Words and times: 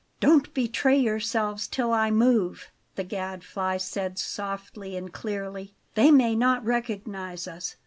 "Don't 0.19 0.51
betray 0.55 0.97
yourselves 0.97 1.67
till 1.67 1.93
I 1.93 2.09
move," 2.09 2.71
the 2.95 3.03
Gadfly 3.03 3.77
said 3.77 4.17
softly 4.17 4.95
and 4.95 5.13
clearly. 5.13 5.75
"They 5.93 6.09
may 6.09 6.35
not 6.35 6.65
recognize 6.65 7.47
us. 7.47 7.75